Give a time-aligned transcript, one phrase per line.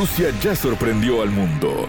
[0.00, 1.86] Rusia ya sorprendió al mundo.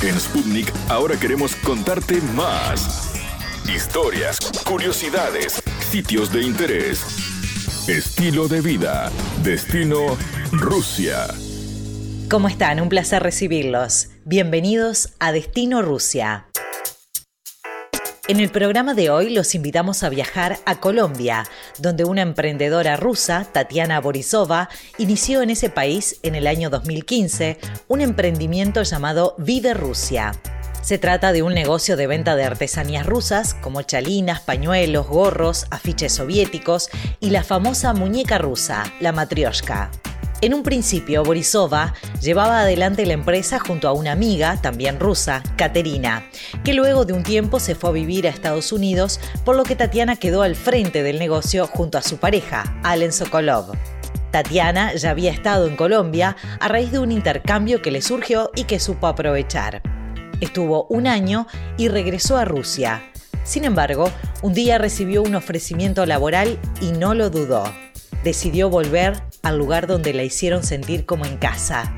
[0.00, 3.12] En Sputnik ahora queremos contarte más.
[3.68, 7.04] Historias, curiosidades, sitios de interés,
[7.88, 9.12] estilo de vida,
[9.42, 10.16] destino
[10.50, 11.26] Rusia.
[12.30, 12.80] ¿Cómo están?
[12.80, 14.08] Un placer recibirlos.
[14.24, 16.47] Bienvenidos a Destino Rusia.
[18.28, 21.44] En el programa de hoy los invitamos a viajar a Colombia,
[21.78, 24.68] donde una emprendedora rusa, Tatiana Borisova,
[24.98, 27.56] inició en ese país en el año 2015
[27.88, 30.32] un emprendimiento llamado Vive Rusia.
[30.82, 36.12] Se trata de un negocio de venta de artesanías rusas como chalinas, pañuelos, gorros, afiches
[36.12, 39.90] soviéticos y la famosa muñeca rusa, la matrioshka.
[40.40, 46.30] En un principio, Borisova llevaba adelante la empresa junto a una amiga, también rusa, Katerina,
[46.62, 49.74] que luego de un tiempo se fue a vivir a Estados Unidos, por lo que
[49.74, 53.72] Tatiana quedó al frente del negocio junto a su pareja, Allen Sokolov.
[54.30, 58.62] Tatiana ya había estado en Colombia a raíz de un intercambio que le surgió y
[58.62, 59.82] que supo aprovechar.
[60.40, 63.02] Estuvo un año y regresó a Rusia.
[63.42, 64.08] Sin embargo,
[64.42, 67.64] un día recibió un ofrecimiento laboral y no lo dudó.
[68.22, 71.92] Decidió volver al lugar donde la hicieron sentir como en casa.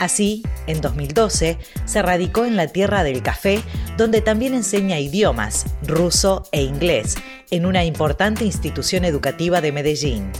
[0.00, 3.62] Así, en 2012, se radicó en la tierra del café,
[3.98, 7.16] donde también enseña idiomas, ruso e inglés,
[7.50, 10.32] en una importante institución educativa de Medellín.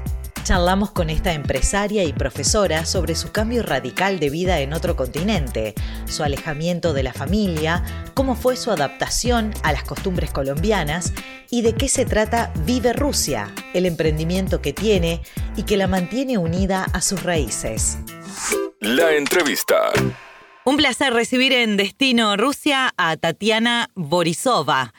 [0.42, 5.74] Charlamos con esta empresaria y profesora sobre su cambio radical de vida en otro continente,
[6.06, 11.12] su alejamiento de la familia, cómo fue su adaptación a las costumbres colombianas
[11.50, 15.20] y de qué se trata Vive Rusia, el emprendimiento que tiene
[15.56, 17.98] y que la mantiene unida a sus raíces.
[18.80, 19.92] La entrevista.
[20.64, 24.94] Un placer recibir en Destino Rusia a Tatiana Borisova,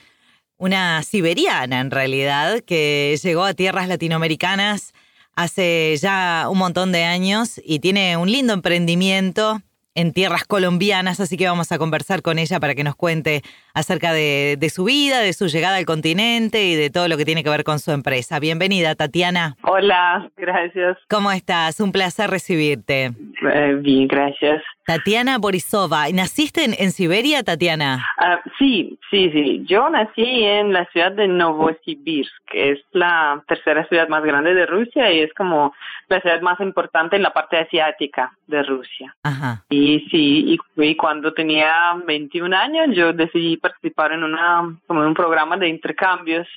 [0.58, 4.94] una siberiana en realidad, que llegó a tierras latinoamericanas
[5.36, 9.62] hace ya un montón de años y tiene un lindo emprendimiento
[9.96, 13.42] en tierras colombianas, así que vamos a conversar con ella para que nos cuente
[13.74, 17.44] acerca de, su vida, de su llegada al continente y de todo lo que tiene
[17.44, 18.40] que ver con su empresa.
[18.40, 19.56] Bienvenida, Tatiana.
[19.64, 20.98] Hola, gracias.
[21.10, 21.80] ¿Cómo estás?
[21.80, 23.12] Un placer recibirte.
[23.54, 24.64] Eh, bien, gracias.
[24.86, 28.06] Tatiana Borisova, ¿naciste en, Siberia, Tatiana?
[28.18, 29.64] Ah, sí, sí, sí.
[29.66, 34.66] Yo nací en la ciudad de Novosibirsk, que es la tercera ciudad más grande de
[34.66, 35.74] Rusia y es como
[36.12, 39.16] la ciudad más importante en la parte asiática de Rusia.
[39.24, 39.64] Ajá.
[39.70, 45.14] Y sí, y, cuando tenía 21 años yo decidí participar en una como en un
[45.14, 46.48] programa de intercambios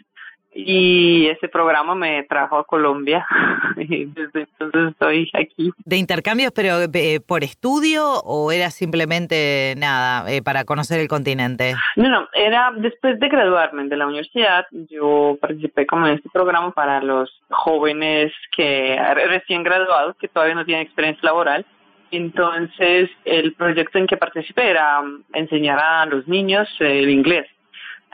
[0.55, 3.27] y ese programa me trajo a Colombia
[3.77, 5.73] y desde entonces estoy aquí.
[5.85, 11.75] ¿De intercambios pero eh, por estudio o era simplemente nada eh, para conocer el continente?
[11.97, 16.71] No, no, era después de graduarme de la universidad, yo participé como en este programa
[16.71, 21.67] para los jóvenes que recién graduados que todavía no tienen experiencia laboral
[22.17, 27.47] entonces, el proyecto en que participé era um, enseñar a los niños el inglés.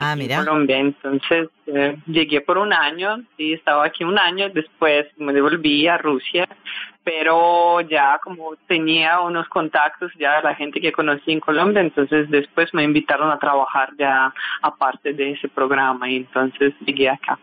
[0.03, 0.39] Ah, mira.
[0.39, 0.79] En Colombia.
[0.79, 5.99] Entonces, eh, llegué por un año, sí, estaba aquí un año, después me devolví a
[5.99, 6.49] Rusia,
[7.03, 12.73] pero ya como tenía unos contactos ya la gente que conocí en Colombia, entonces después
[12.73, 17.37] me invitaron a trabajar ya aparte de ese programa y entonces llegué acá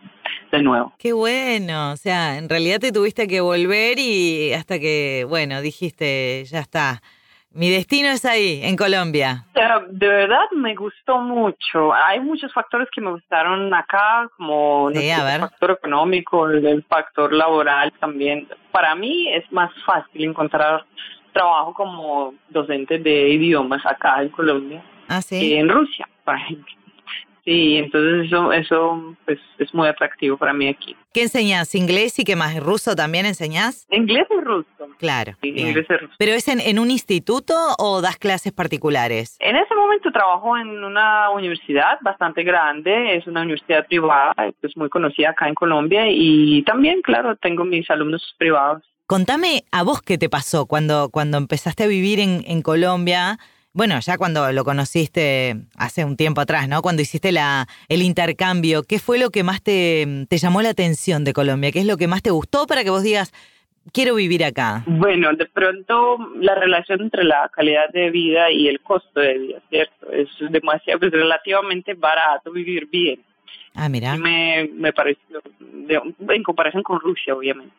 [0.51, 0.93] de nuevo.
[0.99, 6.43] Qué bueno, o sea, en realidad te tuviste que volver y hasta que, bueno, dijiste,
[6.45, 7.01] ya está.
[7.51, 9.45] Mi destino es ahí, en Colombia.
[9.89, 11.93] De verdad me gustó mucho.
[11.93, 18.47] Hay muchos factores que me gustaron acá, como el factor económico, el, factor laboral también.
[18.71, 20.85] Para mí es más fácil encontrar
[21.33, 26.73] trabajo como docente de idiomas acá en Colombia ¿Ah, que en Rusia, por ejemplo.
[27.49, 30.95] Sí, entonces eso, eso pues, es muy atractivo para mí aquí.
[31.11, 31.73] ¿Qué enseñas?
[31.73, 32.55] ¿Inglés y qué más?
[32.59, 33.87] ¿Ruso también enseñas?
[33.89, 34.67] Inglés y ruso.
[34.99, 35.33] Claro.
[35.41, 36.13] inglés y ruso.
[36.19, 39.35] ¿Pero es en, en, un instituto o das clases particulares?
[39.39, 44.89] En ese momento trabajo en una universidad bastante grande, es una universidad privada, es muy
[44.89, 48.83] conocida acá en Colombia y también, claro, tengo mis alumnos privados.
[49.07, 53.39] Contame a vos qué te pasó cuando, cuando empezaste a vivir en, en Colombia
[53.73, 56.81] bueno, ya cuando lo conociste hace un tiempo atrás, ¿no?
[56.81, 61.23] Cuando hiciste la, el intercambio, ¿qué fue lo que más te, te llamó la atención
[61.23, 61.71] de Colombia?
[61.71, 63.31] ¿Qué es lo que más te gustó para que vos digas,
[63.93, 64.83] quiero vivir acá?
[64.87, 69.59] Bueno, de pronto la relación entre la calidad de vida y el costo de vida,
[69.69, 70.11] ¿cierto?
[70.11, 73.21] Es demasiado, pues, relativamente barato vivir bien.
[73.75, 74.17] Ah, mira.
[74.17, 75.41] Me, me pareció,
[76.27, 77.73] en comparación con Rusia, obviamente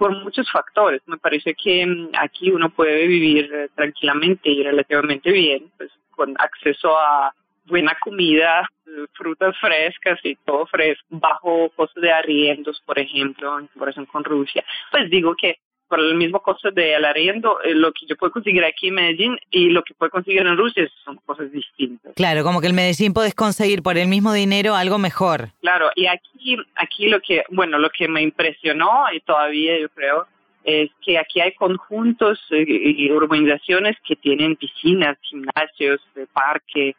[0.00, 1.02] por muchos factores.
[1.04, 6.34] Me parece que mm, aquí uno puede vivir eh, tranquilamente y relativamente bien, pues con
[6.38, 7.34] acceso a
[7.66, 8.66] buena comida,
[9.12, 14.64] frutas frescas y todo fresco, bajo costo de arriendos, por ejemplo, en comparación con Rusia.
[14.90, 15.58] Pues digo que
[15.90, 19.36] por el mismo costo del arriendo, eh, lo que yo puedo conseguir aquí en Medellín
[19.50, 22.14] y lo que puedo conseguir en Rusia son cosas distintas.
[22.14, 25.48] Claro, como que en Medellín puedes conseguir por el mismo dinero algo mejor.
[25.60, 30.26] Claro, y aquí, aquí lo que, bueno, lo que me impresionó y todavía yo creo
[30.62, 36.00] es que aquí hay conjuntos eh, y urbanizaciones que tienen piscinas, gimnasios,
[36.32, 36.94] parque,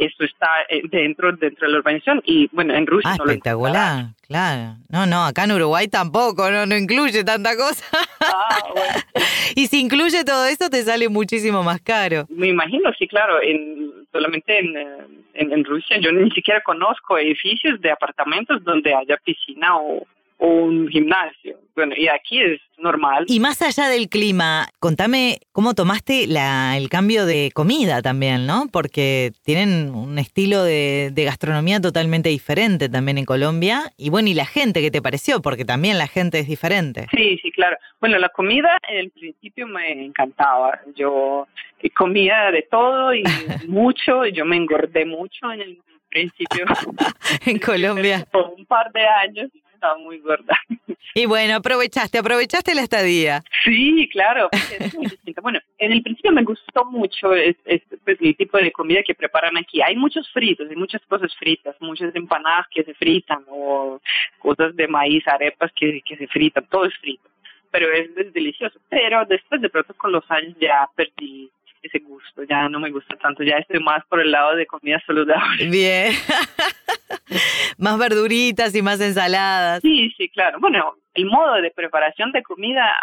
[0.00, 4.76] esto está eh, dentro dentro de la urbanización y bueno en Rusia ah, espectacular claro.
[4.88, 7.84] No no acá en Uruguay tampoco no no incluye tanta cosa.
[8.20, 9.26] Ah, bueno.
[9.54, 12.26] y si incluye todo eso te sale muchísimo más caro.
[12.28, 17.18] Me imagino sí claro en solamente en, eh, en, en Rusia yo ni siquiera conozco
[17.18, 20.06] edificios de apartamentos donde haya piscina o
[20.42, 21.58] un gimnasio.
[21.74, 23.24] Bueno, y aquí es normal.
[23.28, 28.66] Y más allá del clima, contame cómo tomaste la, el cambio de comida también, ¿no?
[28.70, 33.92] Porque tienen un estilo de, de, gastronomía totalmente diferente también en Colombia.
[33.96, 35.40] Y bueno, ¿y la gente qué te pareció?
[35.40, 37.06] Porque también la gente es diferente.
[37.14, 37.76] Sí, sí, claro.
[38.00, 40.80] Bueno, la comida en principio me encantaba.
[40.96, 41.46] Yo
[41.96, 43.22] comía de todo y
[43.68, 44.26] mucho.
[44.26, 45.78] Yo me engordé mucho en el
[46.10, 46.66] principio.
[47.46, 48.26] en Colombia.
[48.32, 49.50] Por un par de años
[49.82, 50.58] estaba muy gorda.
[51.14, 53.42] Y bueno, aprovechaste, aprovechaste la estadía.
[53.66, 54.48] Sí, claro,
[54.78, 55.06] es muy
[55.42, 59.58] Bueno, en el principio me gustó mucho este, pues, el tipo de comida que preparan
[59.58, 59.82] aquí.
[59.82, 64.00] Hay muchos fritos, hay muchas cosas fritas, muchas empanadas que se fritan o
[64.38, 67.28] cosas de maíz, arepas que, que se fritan, todo es frito.
[67.70, 68.80] Pero es, es delicioso.
[68.88, 71.50] Pero después de pronto con los años ya perdí
[71.82, 75.02] ese gusto, ya no me gusta tanto, ya estoy más por el lado de comida
[75.06, 75.68] saludable.
[75.68, 76.12] Bien.
[77.78, 79.80] más verduritas y más ensaladas.
[79.82, 80.58] Sí, sí, claro.
[80.60, 82.94] Bueno, el modo de preparación de comida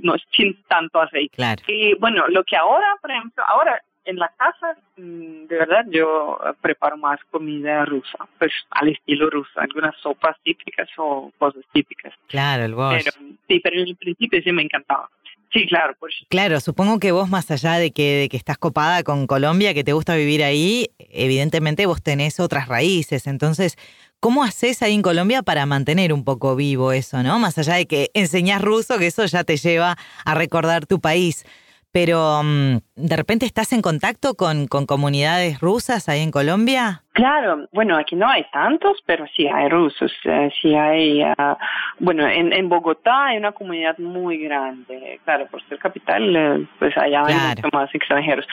[0.00, 1.36] no es sin tanto aceite.
[1.36, 1.62] Claro.
[1.66, 6.38] Y bueno, lo que ahora, por ejemplo, ahora en la casa, mm, de verdad, yo
[6.62, 12.14] preparo más comida rusa, pues al estilo ruso, algunas sopas típicas o cosas típicas.
[12.26, 13.04] Claro, el bosch.
[13.46, 15.10] sí, pero en el principio sí me encantaba.
[15.52, 15.94] Sí, claro.
[15.98, 16.14] Pues.
[16.28, 19.84] Claro, supongo que vos, más allá de que, de que estás copada con Colombia, que
[19.84, 23.26] te gusta vivir ahí, evidentemente vos tenés otras raíces.
[23.26, 23.76] Entonces,
[24.20, 27.38] ¿cómo haces ahí en Colombia para mantener un poco vivo eso, no?
[27.38, 31.44] Más allá de que enseñás ruso, que eso ya te lleva a recordar tu país
[31.92, 37.02] pero mm, ¿de repente estás en contacto con, con comunidades rusas ahí en Colombia?
[37.12, 41.56] Claro, bueno, aquí no hay tantos, pero sí hay rusos, eh, sí hay, uh,
[41.98, 46.96] bueno, en, en Bogotá hay una comunidad muy grande, claro, por ser capital, eh, pues
[46.96, 48.46] allá hay mucho más extranjeros.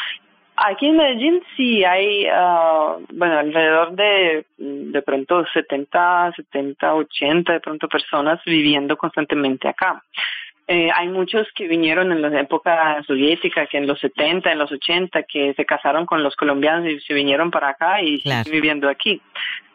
[0.58, 7.60] Aquí en Medellín sí hay, uh, bueno, alrededor de de pronto 70, 70, 80 de
[7.60, 10.02] pronto personas viviendo constantemente acá.
[10.68, 14.72] Eh, hay muchos que vinieron en la época soviética, que en los 70, en los
[14.72, 18.90] 80, que se casaron con los colombianos y se vinieron para acá y siguen viviendo
[18.90, 19.22] aquí.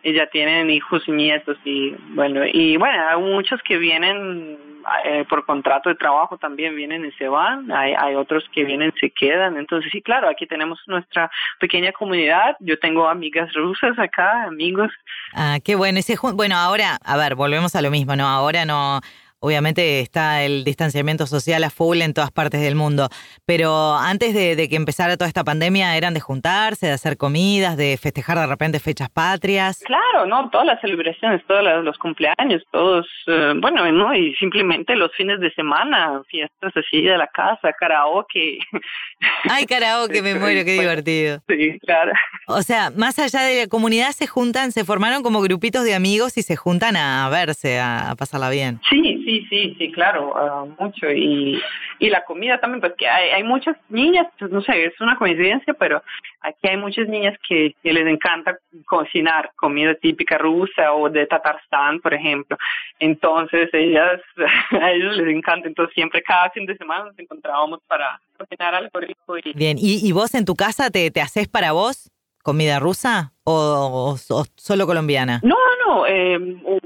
[0.03, 4.59] Y ya tienen hijos y nietos y bueno, y bueno, hay muchos que vienen
[5.05, 8.93] eh, por contrato de trabajo también vienen y se van, hay, hay otros que vienen
[8.97, 9.57] y se quedan.
[9.57, 12.57] Entonces sí, claro, aquí tenemos nuestra pequeña comunidad.
[12.61, 14.91] Yo tengo amigas rusas acá, amigos.
[15.35, 15.99] Ah, qué bueno.
[15.99, 18.27] Ese, bueno, ahora, a ver, volvemos a lo mismo, ¿no?
[18.27, 19.01] Ahora no
[19.43, 23.09] Obviamente está el distanciamiento social a full en todas partes del mundo,
[23.47, 27.97] pero antes de, que empezara toda esta pandemia, ¿eran de juntarse, de hacer comidas, de
[27.97, 29.83] festejar de repente fechas patrias?
[29.87, 30.51] Claro, ¿no?
[30.51, 34.15] Todas las celebraciones, todos los cumpleaños, todos, eh, bueno, ¿no?
[34.15, 38.59] Y simplemente los fines de semana, fiestas así de la casa, karaoke.
[39.51, 41.41] Ay, karaoke, me muero, qué divertido.
[41.49, 42.13] Sí, claro.
[42.47, 46.37] O sea, más allá de la comunidad, se juntan, se formaron como grupitos de amigos
[46.37, 48.81] y se juntan a verse, a, a pasarla bien.
[48.91, 51.11] Sí, sí Sí, sí, claro, ah, mucho.
[51.11, 51.61] Y,
[51.99, 55.75] y la comida también, pues que hay, muchas niñas, pues no sé, es una coincidencia,
[55.75, 56.03] pero
[56.41, 58.57] aquí hay muchas niñas que, les encanta
[58.87, 62.57] cocinar comida típica rusa o de Tatarstan, por ejemplo.
[62.99, 64.21] Entonces, ellas,
[64.81, 65.69] a ellos les encanta.
[65.69, 69.39] Entonces, siempre cada fin de semana nos encontrábamos para cocinar algo rico.
[69.39, 69.53] Y...
[69.55, 72.11] Bien, ¿Y, ¿y vos en tu casa te, te haces para vos
[72.43, 75.41] comida rusa o, o solo colombiana?
[75.43, 76.39] No, no, eh,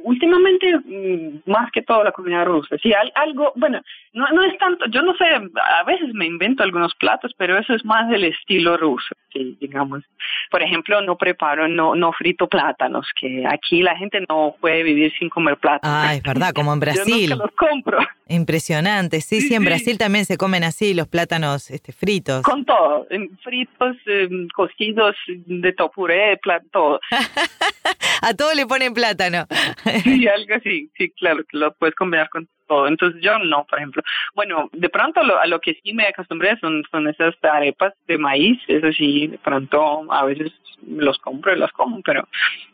[0.03, 2.77] últimamente mm, más que todo la comida rusa.
[2.83, 3.81] Sí, algo, bueno,
[4.13, 7.75] no, no es tanto, yo no sé, a veces me invento algunos platos, pero eso
[7.75, 10.03] es más del estilo ruso, sí, digamos.
[10.51, 15.13] Por ejemplo, no preparo, no, no frito plátanos, que aquí la gente no puede vivir
[15.19, 16.07] sin comer plátanos.
[16.07, 17.31] Ah, es verdad, como en Brasil.
[17.31, 17.99] yo los compro.
[18.29, 22.43] Impresionante, sí, sí, en Brasil también se comen así los plátanos este, fritos.
[22.43, 23.07] Con todo,
[23.43, 26.39] fritos, em, cocidos, de topuré,
[26.71, 27.01] todo.
[28.23, 29.47] a todo le ponen plátano.
[30.05, 32.89] sí, algo así, sí, claro, que lo puedes combinar con todo.
[32.89, 34.03] Entonces yo no, por ejemplo.
[34.35, 38.19] Bueno, de pronto lo, a lo que sí me acostumbré son, son esas arepas de
[38.19, 40.53] maíz, eso sí, de pronto a veces
[40.87, 42.29] los compro y los como, pero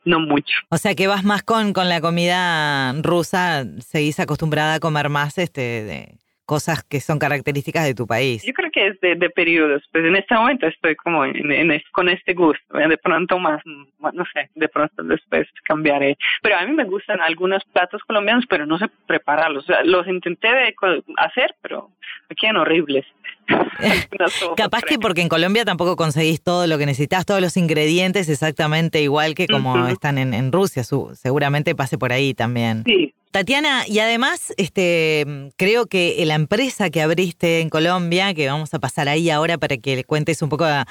[0.04, 0.54] no mucho.
[0.70, 5.38] O sea que vas más con, con la comida rusa, seguís acostumbrada a comer más
[5.38, 6.19] este de
[6.50, 8.42] cosas que son características de tu país.
[8.44, 12.08] Yo creo que es de, de periodos, pues en este momento estoy como en, con
[12.08, 16.18] este gusto, de pronto más, no sé, de pronto después cambiaré.
[16.42, 19.64] Pero a mí me gustan algunos platos colombianos, pero no sé prepararlos.
[19.84, 20.48] los intenté
[21.18, 21.92] hacer, pero
[22.28, 23.06] me quedan horribles.
[24.56, 29.00] Capaz que porque en Colombia tampoco conseguís todo lo que necesitas, todos los ingredientes exactamente
[29.00, 30.82] igual que como están en, en Rusia.
[30.82, 32.82] seguramente pase por ahí también.
[32.84, 35.24] Sí, Tatiana, y además, este,
[35.56, 39.76] creo que la empresa que abriste en Colombia, que vamos a pasar ahí ahora para
[39.76, 40.84] que le cuentes un poco a,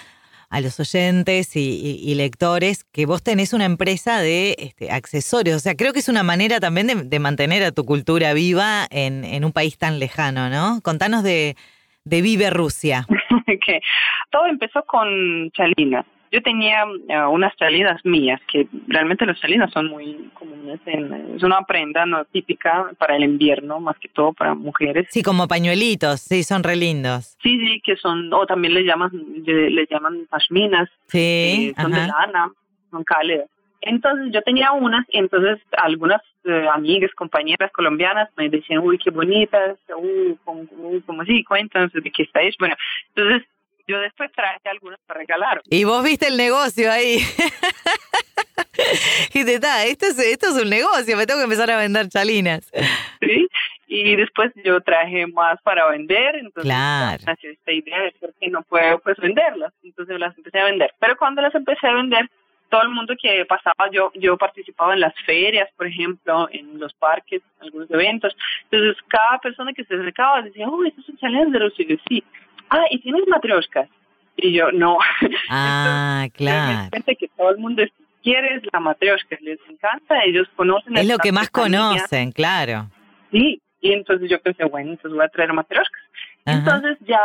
[0.62, 5.58] los oyentes y, lectores, que vos tenés una empresa de este, accesorios.
[5.58, 9.46] O sea, creo que es una manera también de, mantener a tu cultura viva en,
[9.46, 10.82] un país tan lejano, ¿no?
[10.82, 11.56] Contanos de,
[12.04, 13.06] de Vive Rusia.
[14.32, 16.06] Todo empezó con Chalina.
[16.32, 21.62] Yo tenía eh, unas chalinas mías, que realmente las chalinas son muy comunes, es una
[21.64, 25.08] prenda no típica para el invierno, más que todo para mujeres.
[25.10, 27.38] Sí, como pañuelitos, sí, son re lindos.
[27.42, 29.12] Sí, sí, que son, o también le llaman,
[29.44, 32.52] le, llaman pashminas, sí, son de lana,
[32.92, 33.50] son cálidas.
[33.82, 39.10] Entonces yo tenía unas y entonces algunas eh, amigas, compañeras colombianas me decían, uy, qué
[39.10, 40.68] bonitas, uy, como,
[41.06, 42.56] como así, cuéntanos de qué estáis.
[42.60, 42.76] Bueno,
[43.16, 43.48] entonces
[43.90, 45.62] yo después traje algunas para regalar.
[45.66, 47.18] Y vos viste el negocio ahí.
[49.34, 52.08] y te está, esto es, esto es un negocio, me tengo que empezar a vender
[52.08, 52.72] chalinas.
[53.20, 53.48] Sí,
[53.88, 57.24] y después yo traje más para vender, entonces claro.
[57.42, 60.94] esta idea de que no puedo pues venderlas, entonces las empecé a vender.
[61.00, 62.30] Pero cuando las empecé a vender,
[62.70, 66.94] todo el mundo que pasaba, yo yo participaba en las ferias, por ejemplo, en los
[66.94, 68.38] parques, en algunos eventos.
[68.70, 72.24] Entonces, cada persona que se acercaba decía, oh, estos son chalinas de los sí
[72.70, 73.90] ah, ¿y tienes matrioscas?
[74.38, 74.98] Y yo, no.
[75.50, 76.90] Ah, claro.
[76.94, 77.84] Gente que todo el mundo
[78.24, 80.98] quiere la matrioshka, les encanta, ellos conocen.
[80.98, 82.90] Es lo que más conocen, claro.
[83.32, 86.02] Sí, y entonces yo pensé, bueno, entonces voy a traer matrioshkas.
[86.46, 87.20] Entonces ya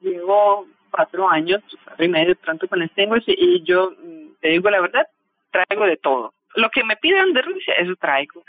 [0.00, 4.70] llevo cuatro años, cuatro y medio pronto con este negocio y yo, mm, te digo
[4.70, 5.06] la verdad,
[5.50, 6.34] traigo de todo.
[6.54, 8.44] Lo que me piden de Rusia, eso traigo.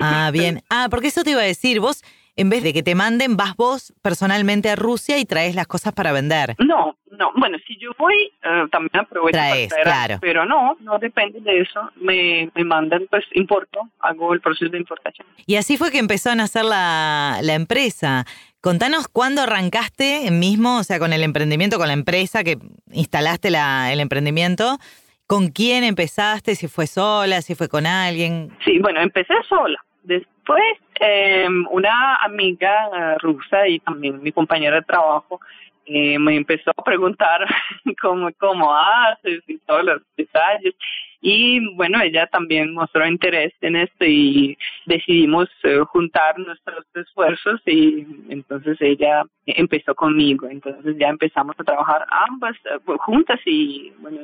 [0.00, 0.62] Ah, bien.
[0.70, 2.02] Ah, porque eso te iba a decir, vos
[2.36, 5.92] en vez de que te manden, vas vos personalmente a Rusia y traes las cosas
[5.94, 6.54] para vender.
[6.58, 7.32] No, no.
[7.34, 10.18] Bueno, si yo voy, eh, también aprovecho traes, claro.
[10.20, 11.90] pero no, no depende de eso.
[11.96, 15.26] Me, me mandan, pues importo, hago el proceso de importación.
[15.46, 18.26] Y así fue que empezó a nacer la, la empresa.
[18.60, 22.58] Contanos cuándo arrancaste mismo, o sea, con el emprendimiento, con la empresa que
[22.92, 24.78] instalaste la, el emprendimiento.
[25.26, 26.54] ¿Con quién empezaste?
[26.54, 27.42] ¿Si fue sola?
[27.42, 28.56] ¿Si fue con alguien?
[28.64, 29.78] Sí, bueno, empecé sola.
[30.06, 30.62] Después,
[31.00, 35.40] eh, una amiga eh, rusa y también mi compañera de trabajo
[35.84, 37.46] eh, me empezó a preguntar
[38.00, 40.74] cómo, cómo haces y todos los detalles.
[41.20, 48.06] Y bueno, ella también mostró interés en esto y decidimos eh, juntar nuestros esfuerzos y
[48.28, 50.48] entonces ella empezó conmigo.
[50.48, 52.56] Entonces ya empezamos a trabajar ambas
[52.98, 54.20] juntas y bueno,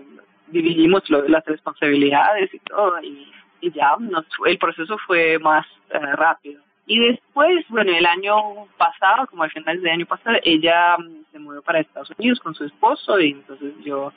[0.48, 3.00] dividimos lo, las responsabilidades y todo.
[3.02, 3.26] Y
[3.62, 3.96] y ya
[4.46, 6.60] el proceso fue más eh, rápido.
[6.84, 11.38] Y después, bueno, el año pasado, como al final del año pasado, ella mm, se
[11.38, 14.12] mudó para Estados Unidos con su esposo y entonces yo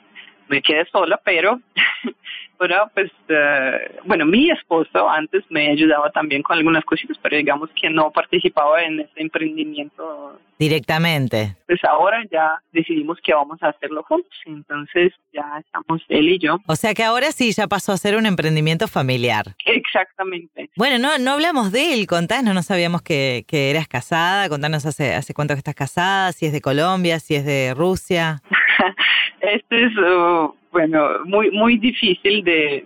[0.48, 1.60] me quedé sola, pero
[2.58, 7.70] bueno, pues, eh, bueno, mi esposo antes me ayudaba también con algunas cositas, pero digamos
[7.80, 11.56] que no participaba en ese emprendimiento directamente.
[11.66, 16.58] Pues ahora ya decidimos que vamos a hacerlo juntos, entonces ya estamos él y yo.
[16.66, 19.44] O sea que ahora sí ya pasó a ser un emprendimiento familiar.
[19.64, 20.70] Exactamente.
[20.76, 25.14] Bueno, no, no hablamos de él, contanos, no sabíamos que, que eras casada, contanos hace,
[25.14, 28.40] hace cuánto que estás casada, si es de Colombia, si es de Rusia.
[29.40, 32.84] este es, uh, bueno, muy muy difícil de,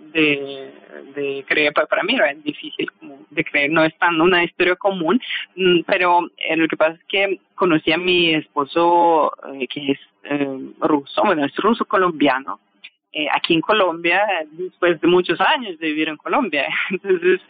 [1.13, 2.89] de, creer, para mí es difícil
[3.29, 5.19] de creer, no es tan una historia común,
[5.57, 9.99] mm, pero eh, lo que pasa es que conocí a mi esposo eh, que es
[10.23, 12.61] eh, ruso, bueno, es ruso colombiano,
[13.33, 17.41] aquí en Colombia, después de muchos años de vivir en Colombia, entonces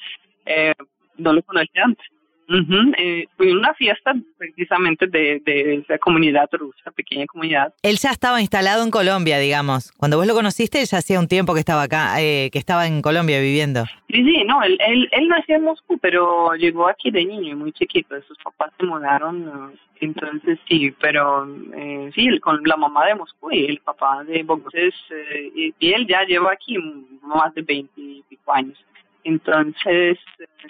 [1.17, 2.10] no lo conocí antes.
[2.51, 2.91] Uh
[3.37, 7.73] fui a una fiesta precisamente de, de, esa comunidad rusa, pequeña comunidad.
[7.81, 9.91] Él ya estaba instalado en Colombia, digamos.
[9.93, 13.01] Cuando vos lo conociste, ya hacía un tiempo que estaba acá, eh, que estaba en
[13.01, 13.85] Colombia viviendo.
[14.09, 17.71] Sí, sí, no, él, él, él nació en Moscú, pero llegó aquí de niño, muy
[17.71, 18.15] chiquito.
[18.23, 23.65] Sus papás se mudaron, entonces sí, pero eh, sí, con la mamá de Moscú y
[23.65, 24.77] el papá de Bogotá.
[24.77, 26.77] Eh, y, él ya lleva aquí
[27.21, 28.77] más de 20 años.
[29.23, 30.17] Entonces,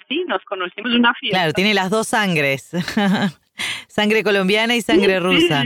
[0.08, 1.38] sí, nos conocimos en una fiesta.
[1.38, 2.70] Claro, tiene las dos sangres,
[3.88, 5.64] sangre colombiana y sangre rusa.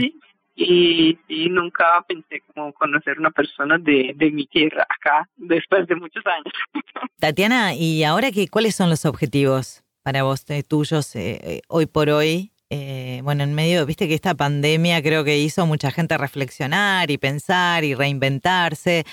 [0.59, 5.95] Y, y, nunca pensé como conocer una persona de, de mi tierra acá después de
[5.95, 6.51] muchos años.
[7.19, 11.85] Tatiana, ¿y ahora qué, cuáles son los objetivos para vos eh, tuyos eh, eh, hoy
[11.85, 16.17] por hoy eh, bueno, en medio, viste que esta pandemia creo que hizo mucha gente
[16.17, 19.05] reflexionar y pensar y reinventarse.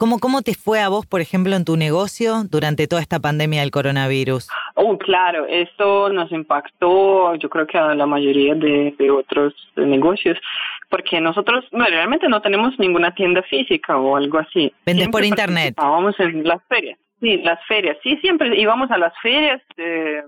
[0.00, 3.60] ¿Cómo, ¿Cómo te fue a vos, por ejemplo, en tu negocio durante toda esta pandemia
[3.60, 4.48] del coronavirus?
[4.74, 10.38] Oh, claro, esto nos impactó, yo creo que a la mayoría de, otros negocios,
[10.88, 14.72] porque nosotros realmente no tenemos ninguna tienda física o algo así.
[14.86, 15.74] Vendes por internet.
[15.76, 16.98] Vamos en las ferias.
[17.20, 17.98] Sí, las ferias.
[18.02, 20.22] Sí, siempre íbamos a las ferias, eh,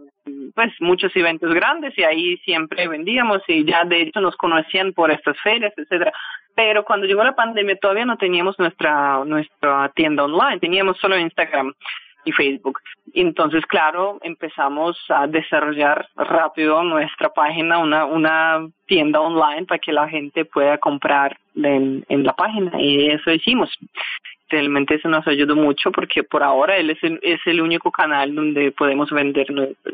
[0.54, 5.10] pues muchos eventos grandes y ahí siempre vendíamos y ya de hecho nos conocían por
[5.10, 6.12] estas ferias, etcétera.
[6.54, 11.72] Pero cuando llegó la pandemia todavía no teníamos nuestra nuestra tienda online, teníamos solo Instagram
[12.24, 12.78] y Facebook.
[13.14, 20.08] Entonces, claro, empezamos a desarrollar rápido nuestra página, una, una tienda online para que la
[20.08, 23.70] gente pueda comprar en, en la página y eso hicimos
[24.52, 28.34] realmente eso nos ayudó mucho porque por ahora él es el, es el único canal
[28.34, 29.46] donde podemos vender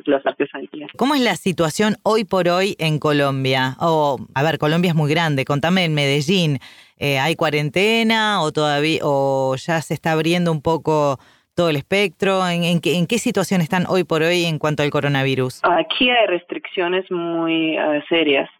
[0.04, 0.90] las artesanías.
[0.96, 3.76] ¿Cómo es la situación hoy por hoy en Colombia?
[3.80, 6.58] O, a ver, Colombia es muy grande, contame en Medellín,
[6.98, 11.18] eh, ¿hay cuarentena o todavía, o ya se está abriendo un poco
[11.54, 12.46] todo el espectro?
[12.48, 15.60] ¿En, en, qué, en qué situación están hoy por hoy en cuanto al coronavirus?
[15.62, 18.50] Aquí hay restricciones muy eh, serias.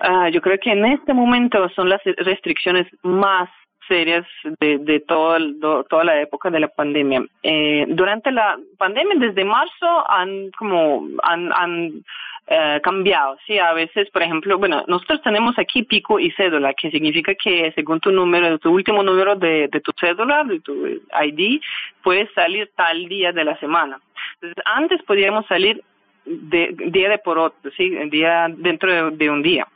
[0.00, 3.48] Ah, yo creo que en este momento son las restricciones más
[3.88, 4.26] serias
[4.60, 7.24] de, de todo toda la época de la pandemia.
[7.42, 12.04] Eh, durante la pandemia, desde marzo, han como han,
[12.46, 16.90] eh, cambiado, sí, a veces, por ejemplo, bueno, nosotros tenemos aquí pico y cédula, que
[16.90, 21.62] significa que según tu número, tu último número de, de tu cédula, de tu ID,
[22.02, 23.98] puedes salir tal día de la semana.
[24.34, 25.82] Entonces, antes podíamos salir
[26.26, 29.66] de día de por otro, sí, día dentro de, de un día,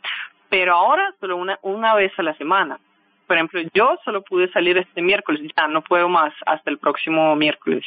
[0.50, 2.78] pero ahora solo una una vez a la semana
[3.28, 7.36] por ejemplo, yo solo pude salir este miércoles, ya no puedo más hasta el próximo
[7.36, 7.84] miércoles.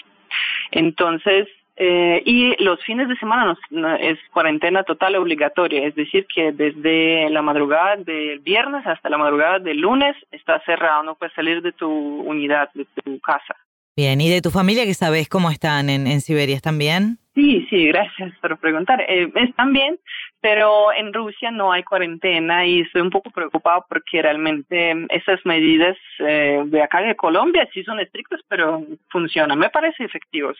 [0.70, 3.58] Entonces, eh, y los fines de semana
[4.00, 9.58] es cuarentena total obligatoria, es decir, que desde la madrugada del viernes hasta la madrugada
[9.58, 13.56] del lunes está cerrado, no puedes salir de tu unidad, de tu casa.
[13.96, 16.56] Bien, ¿y de tu familia qué sabes cómo están en, en Siberia?
[16.56, 17.18] ¿Están bien?
[17.34, 19.02] Sí, sí, gracias por preguntar.
[19.08, 19.98] Eh, están bien,
[20.42, 25.98] pero en Rusia no hay cuarentena y estoy un poco preocupado porque realmente esas medidas
[26.20, 30.58] eh, de acá de Colombia sí son estrictas, pero funcionan, me parece efectivos.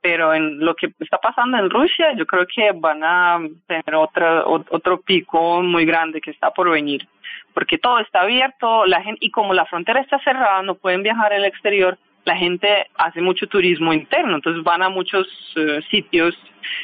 [0.00, 4.44] Pero en lo que está pasando en Rusia, yo creo que van a tener otra,
[4.46, 7.06] otro pico muy grande que está por venir,
[7.52, 11.32] porque todo está abierto, la gente y como la frontera está cerrada, no pueden viajar
[11.32, 16.34] al exterior la gente hace mucho turismo interno, entonces van a muchos eh, sitios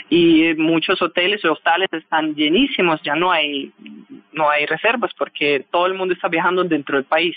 [0.09, 3.73] y muchos hoteles y hostales están llenísimos, ya no hay
[4.33, 7.37] no hay reservas porque todo el mundo está viajando dentro del país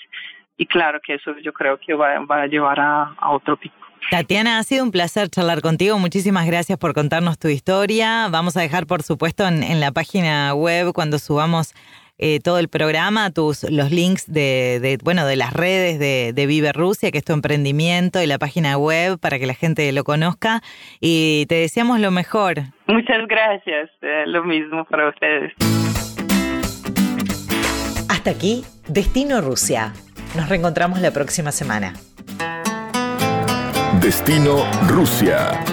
[0.58, 3.76] y claro que eso yo creo que va, a llevar a, otro pico.
[4.12, 5.98] Tatiana, ha sido un placer charlar contigo.
[5.98, 8.28] Muchísimas gracias por contarnos tu historia.
[8.30, 11.74] Vamos a dejar, por supuesto, en la página web cuando subamos
[12.18, 17.12] eh, todo el programa, tus los links de, bueno de las redes de, Vive Rusia,
[17.12, 20.62] que es tu emprendimiento y la página web para que la gente lo conozca.
[21.00, 22.58] Y te deseamos lo mejor.
[22.88, 25.54] Muchas gracias, eh, lo mismo para ustedes.
[28.10, 29.94] Hasta aquí, Destino Rusia.
[30.36, 31.94] Nos reencontramos la próxima semana.
[34.02, 35.64] Destino Rusia.